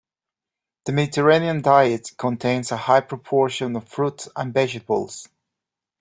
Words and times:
The 0.85 0.93
Mediterranean 0.93 1.61
diet 1.61 2.13
contains 2.17 2.71
a 2.71 2.77
high 2.77 3.01
proportion 3.01 3.75
of 3.75 3.87
fruits 3.87 4.27
and 4.35 4.51
vegetables. 4.51 5.29